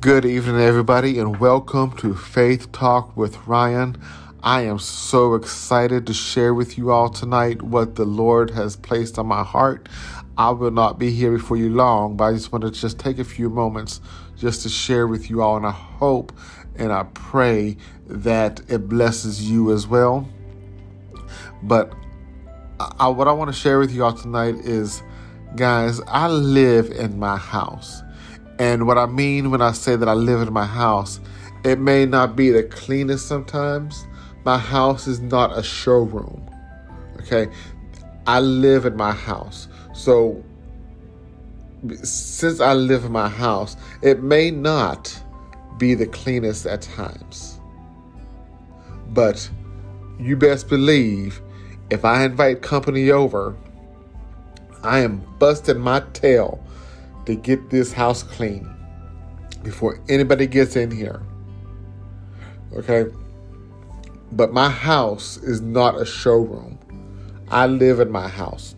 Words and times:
Good 0.00 0.24
evening, 0.24 0.60
everybody, 0.60 1.18
and 1.18 1.38
welcome 1.38 1.94
to 1.98 2.14
Faith 2.14 2.72
Talk 2.72 3.16
with 3.16 3.46
Ryan. 3.46 3.96
I 4.42 4.62
am 4.62 4.78
so 4.78 5.34
excited 5.34 6.06
to 6.06 6.14
share 6.14 6.54
with 6.54 6.78
you 6.78 6.90
all 6.90 7.10
tonight 7.10 7.60
what 7.60 7.96
the 7.96 8.06
Lord 8.06 8.50
has 8.52 8.76
placed 8.76 9.18
on 9.18 9.26
my 9.26 9.44
heart. 9.44 9.88
I 10.38 10.50
will 10.50 10.70
not 10.70 10.98
be 10.98 11.10
here 11.10 11.32
before 11.32 11.58
you 11.58 11.68
long, 11.68 12.16
but 12.16 12.24
I 12.24 12.32
just 12.32 12.50
want 12.50 12.64
to 12.64 12.70
just 12.70 12.98
take 12.98 13.18
a 13.18 13.24
few 13.24 13.50
moments 13.50 14.00
just 14.38 14.62
to 14.62 14.70
share 14.70 15.06
with 15.06 15.28
you 15.28 15.42
all, 15.42 15.58
and 15.58 15.66
I 15.66 15.72
hope 15.72 16.32
and 16.76 16.92
I 16.92 17.02
pray 17.12 17.76
that 18.06 18.62
it 18.68 18.88
blesses 18.88 19.50
you 19.50 19.70
as 19.72 19.86
well. 19.86 20.26
But 21.62 21.92
I, 22.98 23.08
what 23.08 23.28
I 23.28 23.32
want 23.32 23.52
to 23.52 23.56
share 23.58 23.78
with 23.78 23.92
you 23.92 24.02
all 24.04 24.14
tonight 24.14 24.54
is, 24.54 25.02
guys, 25.56 26.00
I 26.06 26.28
live 26.28 26.90
in 26.90 27.18
my 27.18 27.36
house. 27.36 28.02
And 28.58 28.86
what 28.86 28.98
I 28.98 29.06
mean 29.06 29.50
when 29.50 29.62
I 29.62 29.72
say 29.72 29.96
that 29.96 30.08
I 30.08 30.12
live 30.12 30.46
in 30.46 30.52
my 30.52 30.66
house, 30.66 31.20
it 31.64 31.78
may 31.78 32.06
not 32.06 32.36
be 32.36 32.50
the 32.50 32.62
cleanest 32.62 33.26
sometimes, 33.26 34.06
my 34.44 34.58
house 34.58 35.06
is 35.06 35.20
not 35.20 35.56
a 35.56 35.62
showroom. 35.62 36.48
Okay? 37.20 37.48
I 38.26 38.40
live 38.40 38.86
in 38.86 38.96
my 38.96 39.12
house. 39.12 39.68
So 39.92 40.42
since 42.02 42.60
I 42.60 42.74
live 42.74 43.04
in 43.04 43.12
my 43.12 43.28
house, 43.28 43.76
it 44.02 44.22
may 44.22 44.50
not 44.50 45.22
be 45.78 45.94
the 45.94 46.06
cleanest 46.06 46.66
at 46.66 46.82
times. 46.82 47.60
But 49.08 49.48
you 50.18 50.36
best 50.36 50.68
believe 50.68 51.40
if 51.90 52.04
I 52.04 52.24
invite 52.24 52.62
company 52.62 53.10
over, 53.10 53.56
I 54.82 55.00
am 55.00 55.18
busting 55.38 55.78
my 55.78 56.00
tail 56.12 56.64
to 57.26 57.34
get 57.34 57.70
this 57.70 57.92
house 57.92 58.22
clean 58.22 58.68
before 59.62 60.00
anybody 60.08 60.46
gets 60.46 60.76
in 60.76 60.90
here. 60.90 61.22
Okay? 62.74 63.06
But 64.32 64.52
my 64.52 64.70
house 64.70 65.36
is 65.38 65.60
not 65.60 66.00
a 66.00 66.06
showroom. 66.06 66.78
I 67.50 67.66
live 67.66 68.00
in 68.00 68.10
my 68.10 68.28
house. 68.28 68.76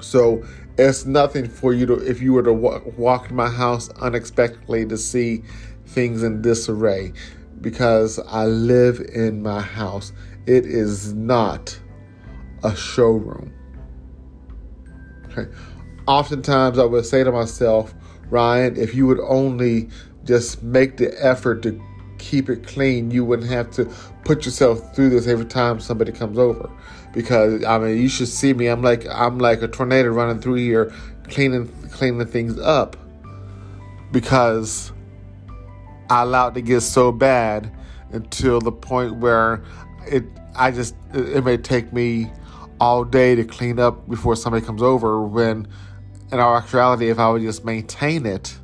So 0.00 0.42
it's 0.78 1.06
nothing 1.06 1.48
for 1.48 1.72
you 1.72 1.86
to, 1.86 1.94
if 1.94 2.20
you 2.20 2.32
were 2.32 2.42
to 2.42 2.52
walk, 2.52 2.98
walk 2.98 3.30
in 3.30 3.36
my 3.36 3.48
house 3.48 3.90
unexpectedly 3.90 4.86
to 4.86 4.96
see 4.96 5.42
things 5.86 6.22
in 6.22 6.42
disarray 6.42 7.12
because 7.60 8.18
I 8.18 8.46
live 8.46 9.00
in 9.14 9.42
my 9.42 9.60
house. 9.60 10.12
It 10.46 10.66
is 10.66 11.14
not 11.14 11.78
a 12.62 12.74
showroom. 12.74 13.52
Okay. 15.36 15.50
Oftentimes 16.06 16.78
I 16.78 16.84
would 16.84 17.06
say 17.06 17.24
to 17.24 17.32
myself, 17.32 17.94
Ryan, 18.30 18.76
if 18.76 18.94
you 18.94 19.06
would 19.06 19.20
only 19.20 19.88
just 20.24 20.62
make 20.62 20.96
the 20.96 21.12
effort 21.24 21.62
to 21.62 21.80
keep 22.18 22.48
it 22.48 22.66
clean, 22.66 23.10
you 23.10 23.24
wouldn't 23.24 23.50
have 23.50 23.70
to 23.72 23.84
put 24.24 24.44
yourself 24.44 24.94
through 24.94 25.10
this 25.10 25.26
every 25.26 25.44
time 25.44 25.80
somebody 25.80 26.12
comes 26.12 26.38
over. 26.38 26.70
Because 27.12 27.64
I 27.64 27.78
mean, 27.78 28.00
you 28.00 28.08
should 28.08 28.28
see 28.28 28.52
me. 28.52 28.66
I'm 28.66 28.82
like 28.82 29.06
I'm 29.08 29.38
like 29.38 29.62
a 29.62 29.68
tornado 29.68 30.10
running 30.10 30.40
through 30.40 30.54
here, 30.54 30.92
cleaning 31.28 31.68
cleaning 31.90 32.26
things 32.26 32.58
up. 32.58 32.96
Because 34.12 34.92
I 36.10 36.22
allowed 36.22 36.48
it 36.48 36.54
to 36.54 36.62
get 36.62 36.80
so 36.82 37.12
bad 37.12 37.72
until 38.12 38.60
the 38.60 38.72
point 38.72 39.16
where 39.16 39.64
it 40.06 40.24
I 40.54 40.70
just 40.70 40.94
it 41.12 41.44
may 41.44 41.56
take 41.56 41.92
me 41.92 42.30
all 42.80 43.04
day 43.04 43.34
to 43.34 43.44
clean 43.44 43.78
up 43.78 44.08
before 44.08 44.36
somebody 44.36 44.64
comes 44.64 44.82
over 44.82 45.22
when 45.22 45.68
in 46.32 46.40
our 46.40 46.56
actuality 46.56 47.10
if 47.10 47.18
I 47.18 47.30
would 47.30 47.42
just 47.42 47.64
maintain 47.64 48.26
it 48.26 48.56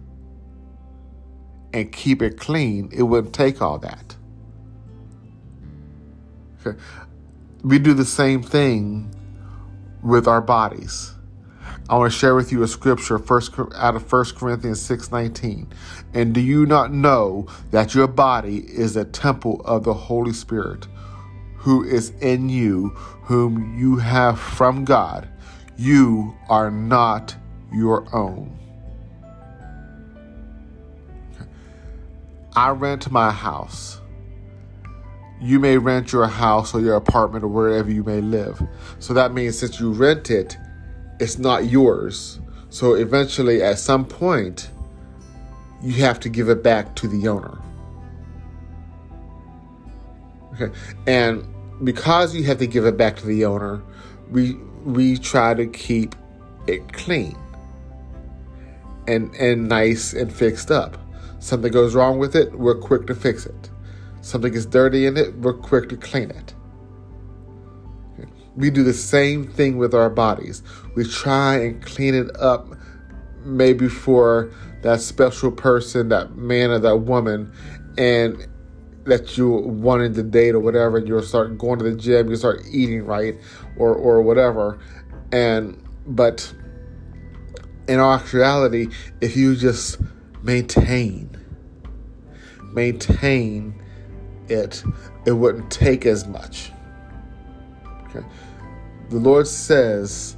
and 1.72 1.90
keep 1.92 2.20
it 2.20 2.38
clean, 2.38 2.90
it 2.92 3.02
wouldn't 3.04 3.34
take 3.34 3.62
all 3.62 3.78
that. 3.78 4.16
Okay. 6.66 6.78
We 7.62 7.78
do 7.78 7.94
the 7.94 8.04
same 8.04 8.42
thing 8.42 9.14
with 10.02 10.26
our 10.26 10.40
bodies. 10.40 11.14
I 11.88 11.96
want 11.96 12.12
to 12.12 12.18
share 12.18 12.34
with 12.34 12.52
you 12.52 12.62
a 12.62 12.68
scripture 12.68 13.18
first 13.18 13.52
out 13.74 13.96
of 13.96 14.10
1 14.10 14.36
Corinthians 14.36 14.80
6:19. 14.80 15.66
And 16.14 16.32
do 16.32 16.40
you 16.40 16.66
not 16.66 16.92
know 16.92 17.46
that 17.70 17.94
your 17.94 18.06
body 18.06 18.58
is 18.58 18.96
a 18.96 19.04
temple 19.04 19.60
of 19.64 19.84
the 19.84 19.94
Holy 19.94 20.32
Spirit 20.32 20.86
who 21.60 21.84
is 21.84 22.08
in 22.22 22.48
you, 22.48 22.88
whom 23.24 23.78
you 23.78 23.96
have 23.96 24.40
from 24.40 24.82
God? 24.86 25.28
You 25.76 26.34
are 26.48 26.70
not 26.70 27.36
your 27.70 28.06
own. 28.16 28.58
I 32.56 32.70
rent 32.70 33.10
my 33.10 33.30
house. 33.30 34.00
You 35.38 35.60
may 35.60 35.76
rent 35.76 36.12
your 36.12 36.26
house 36.26 36.74
or 36.74 36.80
your 36.80 36.96
apartment 36.96 37.44
or 37.44 37.48
wherever 37.48 37.90
you 37.90 38.04
may 38.04 38.22
live. 38.22 38.62
So 38.98 39.12
that 39.12 39.34
means 39.34 39.58
since 39.58 39.78
you 39.78 39.92
rent 39.92 40.30
it, 40.30 40.56
it's 41.18 41.38
not 41.38 41.66
yours. 41.66 42.40
So 42.70 42.94
eventually, 42.94 43.62
at 43.62 43.78
some 43.78 44.06
point, 44.06 44.70
you 45.82 46.02
have 46.04 46.20
to 46.20 46.30
give 46.30 46.48
it 46.48 46.62
back 46.62 46.96
to 46.96 47.08
the 47.08 47.28
owner. 47.28 47.58
Okay. 50.60 50.72
And 51.06 51.46
because 51.84 52.34
you 52.34 52.44
have 52.44 52.58
to 52.58 52.66
give 52.66 52.84
it 52.84 52.96
back 52.96 53.16
to 53.16 53.26
the 53.26 53.44
owner, 53.44 53.82
we 54.30 54.54
we 54.84 55.16
try 55.16 55.54
to 55.54 55.66
keep 55.66 56.14
it 56.66 56.92
clean 56.92 57.36
and 59.06 59.34
and 59.36 59.68
nice 59.68 60.12
and 60.12 60.32
fixed 60.32 60.70
up. 60.70 60.98
Something 61.38 61.72
goes 61.72 61.94
wrong 61.94 62.18
with 62.18 62.36
it, 62.36 62.58
we're 62.58 62.74
quick 62.74 63.06
to 63.06 63.14
fix 63.14 63.46
it. 63.46 63.70
Something 64.20 64.52
is 64.52 64.66
dirty 64.66 65.06
in 65.06 65.16
it, 65.16 65.34
we're 65.38 65.54
quick 65.54 65.88
to 65.88 65.96
clean 65.96 66.30
it. 66.30 66.54
We 68.56 68.68
do 68.68 68.82
the 68.82 68.92
same 68.92 69.46
thing 69.46 69.78
with 69.78 69.94
our 69.94 70.10
bodies. 70.10 70.62
We 70.94 71.04
try 71.04 71.56
and 71.56 71.82
clean 71.82 72.14
it 72.14 72.28
up 72.38 72.68
maybe 73.42 73.88
for 73.88 74.52
that 74.82 75.00
special 75.00 75.50
person, 75.50 76.10
that 76.10 76.36
man 76.36 76.70
or 76.70 76.78
that 76.80 76.98
woman, 76.98 77.52
and 77.96 78.46
that 79.04 79.36
you 79.36 79.48
wanted 79.48 80.14
to 80.14 80.22
date 80.22 80.54
or 80.54 80.60
whatever, 80.60 80.98
you'll 80.98 81.22
start 81.22 81.56
going 81.58 81.78
to 81.78 81.84
the 81.84 81.96
gym, 81.96 82.28
you 82.28 82.36
start 82.36 82.62
eating 82.70 83.04
right 83.04 83.38
or 83.76 83.94
or 83.94 84.22
whatever. 84.22 84.78
And 85.32 85.82
but 86.06 86.52
in 87.88 87.98
actuality, 87.98 88.88
if 89.20 89.36
you 89.36 89.56
just 89.56 89.98
maintain, 90.42 91.30
maintain 92.72 93.82
it, 94.48 94.82
it 95.26 95.32
wouldn't 95.32 95.70
take 95.70 96.06
as 96.06 96.26
much. 96.26 96.70
Okay. 98.08 98.24
The 99.08 99.16
Lord 99.16 99.46
says 99.46 100.36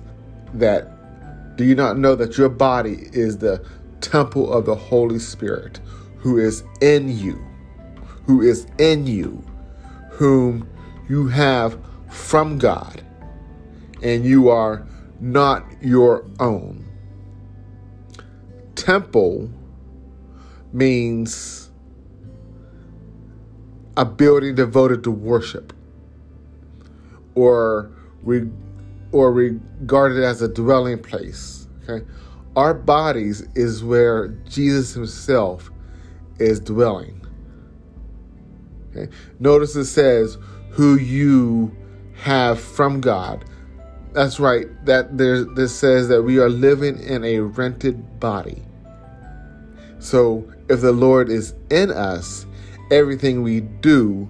that 0.55 1.57
do 1.57 1.65
you 1.65 1.75
not 1.75 1.99
know 1.99 2.15
that 2.15 2.39
your 2.39 2.49
body 2.49 3.09
is 3.13 3.39
the 3.39 3.65
temple 4.01 4.53
of 4.53 4.67
the 4.67 4.75
Holy 4.75 5.19
Spirit 5.19 5.81
who 6.17 6.39
is 6.39 6.65
in 6.81 7.17
you, 7.17 7.45
who 8.27 8.41
is 8.43 8.67
in 8.79 9.07
you, 9.07 9.45
whom 10.11 10.69
you 11.09 11.29
have 11.29 11.79
from 12.09 12.59
God, 12.59 13.03
and 14.03 14.25
you 14.25 14.49
are 14.49 14.87
not 15.21 15.65
your 15.81 16.25
own. 16.41 16.85
Temple 18.75 19.51
means 20.73 21.71
a 23.97 24.05
building 24.05 24.55
devoted 24.55 25.05
to 25.05 25.11
worship 25.11 25.73
or 27.35 27.91
re, 28.23 28.49
or 29.13 29.33
regarded 29.33 30.25
as 30.25 30.41
a 30.41 30.49
dwelling 30.49 30.99
place 30.99 31.69
okay 31.83 32.05
our 32.57 32.73
bodies 32.73 33.43
is 33.55 33.85
where 33.85 34.29
jesus 34.49 34.95
himself 34.95 35.71
is 36.39 36.59
dwelling 36.59 37.22
okay 38.95 39.13
notice 39.41 39.75
it 39.77 39.87
says 39.87 40.39
who 40.71 40.97
you 40.97 41.75
have 42.15 42.61
from 42.61 43.01
god 43.01 43.45
that's 44.13 44.39
right 44.39 44.67
that 44.85 45.17
there 45.19 45.45
this 45.45 45.75
says 45.75 46.09
that 46.09 46.23
we 46.23 46.39
are 46.39 46.49
living 46.49 46.99
in 47.03 47.25
a 47.25 47.41
rented 47.41 48.21
body 48.21 48.63
so 49.99 50.45
if 50.69 50.81
the 50.81 50.93
lord 50.93 51.29
is 51.29 51.55
in 51.71 51.91
us 51.91 52.47
everything 52.93 53.43
we 53.43 53.61
do, 53.61 54.29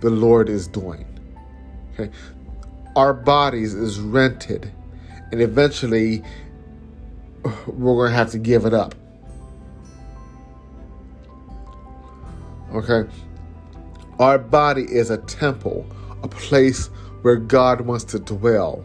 the 0.00 0.10
Lord 0.10 0.48
is 0.48 0.66
doing. 0.66 1.06
Okay? 1.94 2.10
Our 2.96 3.14
bodies 3.14 3.72
is 3.74 3.98
rented, 4.00 4.70
and 5.30 5.40
eventually 5.40 6.22
we're 7.66 7.94
going 7.94 8.10
to 8.10 8.16
have 8.16 8.30
to 8.32 8.38
give 8.38 8.66
it 8.66 8.74
up. 8.74 8.94
Okay? 12.74 13.08
Our 14.18 14.38
body 14.38 14.84
is 14.84 15.10
a 15.10 15.18
temple, 15.18 15.86
a 16.22 16.28
place 16.28 16.88
where 17.22 17.36
God 17.36 17.80
wants 17.80 18.04
to 18.04 18.18
dwell 18.18 18.84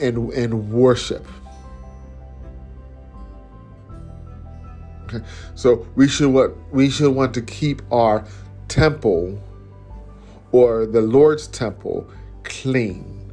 and, 0.00 0.32
and 0.32 0.70
worship. 0.72 1.26
Okay? 5.04 5.24
So 5.54 5.86
we 5.94 6.08
should 6.08 6.30
what 6.30 6.54
we 6.72 6.90
should 6.90 7.14
want 7.14 7.34
to 7.34 7.42
keep 7.42 7.82
our 7.92 8.24
temple 8.68 9.40
or 10.52 10.86
the 10.86 11.00
Lord's 11.00 11.46
temple 11.46 12.08
clean. 12.44 13.32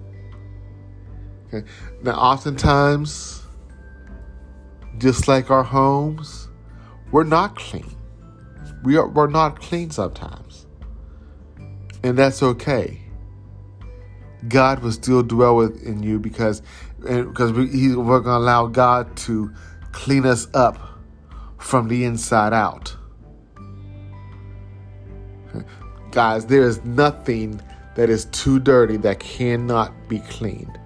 Okay? 1.48 1.68
Now, 2.04 2.14
oftentimes, 2.14 3.44
just 4.98 5.28
like 5.28 5.50
our 5.50 5.64
homes, 5.64 6.48
we're 7.12 7.24
not 7.24 7.56
clean. 7.56 7.97
We 8.84 8.98
are 8.98 9.08
we're 9.08 9.28
not 9.28 9.60
clean 9.60 9.92
sometimes. 9.92 10.66
And 12.04 12.18
that's 12.18 12.44
okay. 12.44 13.02
God 14.48 14.80
will 14.80 14.92
still 14.92 15.24
dwell 15.24 15.56
within 15.56 16.04
you 16.04 16.20
because 16.20 16.62
because 17.00 17.52
we, 17.52 17.68
he, 17.68 17.96
we're 17.96 18.20
going 18.20 18.36
to 18.36 18.44
allow 18.44 18.68
God 18.68 19.16
to 19.18 19.52
clean 19.92 20.26
us 20.26 20.48
up 20.54 20.78
from 21.58 21.88
the 21.88 22.06
inside 22.06 22.54
out. 22.54 22.96
Guys, 26.12 26.46
there 26.46 26.64
is 26.64 26.84
nothing 26.84 27.62
that 27.96 28.10
is 28.10 28.26
too 28.26 28.60
dirty 28.60 28.98
that 28.98 29.20
cannot 29.20 29.92
be 30.08 30.20
cleaned. 30.20 30.80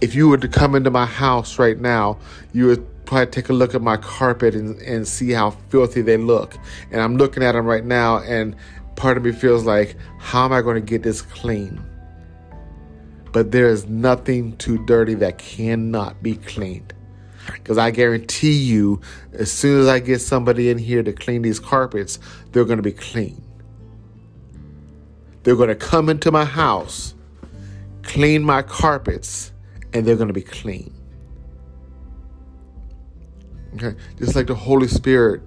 If 0.00 0.14
you 0.14 0.28
were 0.28 0.38
to 0.38 0.48
come 0.48 0.74
into 0.74 0.90
my 0.90 1.06
house 1.06 1.58
right 1.58 1.78
now, 1.78 2.18
you 2.52 2.66
would 2.66 3.01
probably 3.12 3.30
take 3.30 3.50
a 3.50 3.52
look 3.52 3.74
at 3.74 3.82
my 3.82 3.98
carpet 3.98 4.54
and, 4.54 4.80
and 4.80 5.06
see 5.06 5.32
how 5.32 5.50
filthy 5.50 6.00
they 6.00 6.16
look. 6.16 6.56
And 6.90 6.98
I'm 6.98 7.18
looking 7.18 7.42
at 7.42 7.52
them 7.52 7.66
right 7.66 7.84
now, 7.84 8.20
and 8.20 8.56
part 8.96 9.18
of 9.18 9.24
me 9.24 9.32
feels 9.32 9.64
like, 9.64 9.96
how 10.18 10.46
am 10.46 10.52
I 10.54 10.62
going 10.62 10.76
to 10.76 10.80
get 10.80 11.02
this 11.02 11.20
clean? 11.20 11.78
But 13.30 13.52
there 13.52 13.68
is 13.68 13.86
nothing 13.86 14.56
too 14.56 14.82
dirty 14.86 15.12
that 15.16 15.36
cannot 15.36 16.22
be 16.22 16.36
cleaned. 16.36 16.94
Because 17.52 17.76
I 17.76 17.90
guarantee 17.90 18.52
you, 18.52 19.02
as 19.34 19.52
soon 19.52 19.82
as 19.82 19.88
I 19.88 19.98
get 19.98 20.20
somebody 20.20 20.70
in 20.70 20.78
here 20.78 21.02
to 21.02 21.12
clean 21.12 21.42
these 21.42 21.60
carpets, 21.60 22.18
they're 22.52 22.64
going 22.64 22.78
to 22.78 22.82
be 22.82 22.92
clean. 22.92 23.42
They're 25.42 25.56
going 25.56 25.68
to 25.68 25.74
come 25.74 26.08
into 26.08 26.30
my 26.30 26.46
house, 26.46 27.14
clean 28.04 28.42
my 28.42 28.62
carpets, 28.62 29.52
and 29.92 30.06
they're 30.06 30.16
going 30.16 30.28
to 30.28 30.34
be 30.34 30.40
clean. 30.40 30.94
Okay? 33.74 33.96
Just 34.18 34.34
like 34.34 34.46
the 34.46 34.54
Holy 34.54 34.88
Spirit 34.88 35.42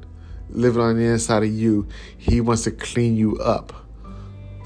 living 0.50 0.81
on 0.81 0.98
the 0.98 1.06
inside 1.06 1.44
of 1.44 1.51
you, 1.51 1.88
He 2.18 2.42
wants 2.42 2.63
to 2.63 2.72
clean 2.72 3.16
you 3.16 3.38
up 3.38 3.74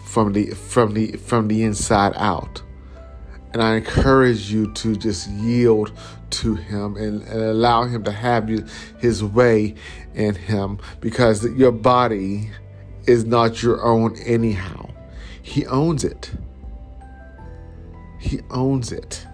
from 0.06 0.34
the 0.34 0.52
from 0.52 0.94
the 0.94 1.14
from 1.14 1.48
the 1.48 1.64
inside 1.64 2.14
out. 2.16 2.62
And 3.52 3.64
I 3.64 3.76
encourage 3.76 4.52
you 4.52 4.72
to 4.74 4.96
just 4.96 5.30
yield 5.30 5.92
to 6.30 6.56
Him 6.56 6.96
and, 6.98 7.24
and 7.24 7.42
allow 7.42 7.86
Him 7.86 8.04
to 8.04 8.12
have 8.12 8.50
you, 8.50 8.66
His 9.00 9.24
way 9.24 9.76
in 10.14 10.36
Him 10.36 10.80
because 11.02 11.46
your 11.56 11.72
body 11.72 12.52
is 13.08 13.26
not 13.26 13.64
your 13.64 13.84
own 13.84 14.16
anyhow. 14.20 14.90
He 15.42 15.66
owns 15.66 16.04
it. 16.04 16.32
He 18.20 18.42
owns 18.52 18.92
it. 18.92 19.26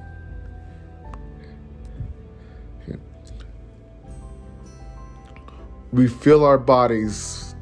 We 5.95 6.09
fill 6.09 6.43
our 6.43 6.57
bodies 6.57 7.55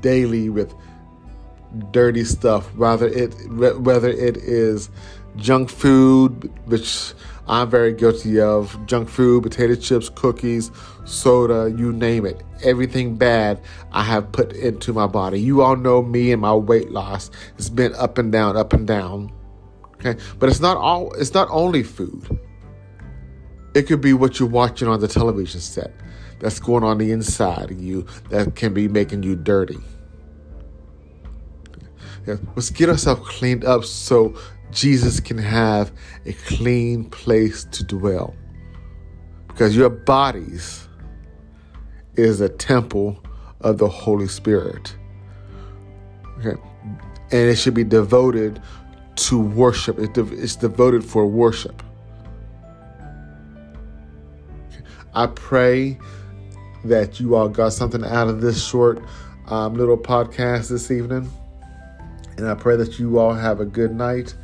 daily 0.00 0.48
with 0.48 0.72
dirty 1.90 2.22
stuff, 2.22 2.72
whether 2.76 3.08
it 3.08 3.34
whether 3.50 4.08
it 4.08 4.36
is 4.36 4.90
junk 5.34 5.70
food, 5.70 6.52
which 6.66 7.12
I'm 7.48 7.68
very 7.68 7.92
guilty 7.92 8.40
of, 8.40 8.78
junk 8.86 9.08
food, 9.08 9.42
potato 9.42 9.74
chips, 9.74 10.08
cookies, 10.08 10.70
soda, 11.04 11.74
you 11.76 11.92
name 11.92 12.26
it. 12.26 12.44
Everything 12.62 13.16
bad 13.16 13.60
I 13.90 14.04
have 14.04 14.30
put 14.30 14.52
into 14.52 14.92
my 14.92 15.08
body. 15.08 15.40
You 15.40 15.62
all 15.62 15.74
know 15.74 16.00
me 16.00 16.30
and 16.30 16.40
my 16.40 16.54
weight 16.54 16.92
loss. 16.92 17.28
It's 17.58 17.70
been 17.70 17.92
up 17.96 18.18
and 18.18 18.30
down, 18.30 18.56
up 18.56 18.72
and 18.72 18.86
down. 18.86 19.32
Okay? 19.94 20.14
But 20.38 20.48
it's 20.48 20.60
not 20.60 20.76
all 20.76 21.12
it's 21.14 21.34
not 21.34 21.48
only 21.50 21.82
food. 21.82 22.38
It 23.74 23.88
could 23.88 24.00
be 24.00 24.12
what 24.12 24.38
you're 24.38 24.48
watching 24.48 24.86
on 24.86 25.00
the 25.00 25.08
television 25.08 25.60
set 25.60 25.92
that's 26.40 26.58
going 26.58 26.82
on 26.82 26.98
the 26.98 27.12
inside 27.12 27.70
of 27.70 27.80
you 27.80 28.06
that 28.30 28.56
can 28.56 28.74
be 28.74 28.88
making 28.88 29.22
you 29.22 29.36
dirty. 29.36 29.78
Yeah, 32.26 32.36
let's 32.56 32.70
get 32.70 32.88
ourselves 32.88 33.26
cleaned 33.28 33.64
up 33.64 33.84
so 33.84 34.34
Jesus 34.72 35.20
can 35.20 35.38
have 35.38 35.92
a 36.26 36.32
clean 36.32 37.04
place 37.04 37.64
to 37.64 37.84
dwell. 37.84 38.34
Because 39.48 39.76
your 39.76 39.90
bodies 39.90 40.88
is 42.16 42.40
a 42.40 42.48
temple 42.48 43.22
of 43.60 43.78
the 43.78 43.88
Holy 43.88 44.28
Spirit. 44.28 44.96
Okay. 46.38 46.60
And 47.32 47.48
it 47.48 47.56
should 47.56 47.74
be 47.74 47.84
devoted 47.84 48.60
to 49.16 49.38
worship. 49.38 49.98
It's 49.98 50.56
devoted 50.56 51.04
for 51.04 51.26
worship. 51.26 51.82
I 55.14 55.26
pray 55.26 55.98
that 56.84 57.20
you 57.20 57.34
all 57.34 57.48
got 57.48 57.72
something 57.72 58.04
out 58.04 58.28
of 58.28 58.40
this 58.40 58.66
short 58.66 59.02
um, 59.46 59.74
little 59.74 59.98
podcast 59.98 60.68
this 60.68 60.90
evening. 60.90 61.30
And 62.36 62.48
I 62.48 62.54
pray 62.54 62.76
that 62.76 62.98
you 62.98 63.18
all 63.18 63.34
have 63.34 63.60
a 63.60 63.66
good 63.66 63.94
night. 63.94 64.34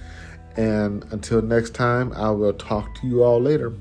And 0.57 1.05
until 1.13 1.43
next 1.43 1.75
time, 1.75 2.13
I 2.13 2.31
will 2.31 2.53
talk 2.53 2.95
to 3.01 3.07
you 3.07 3.23
all 3.23 3.41
later. 3.41 3.73